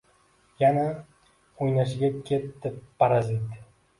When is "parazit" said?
3.03-3.55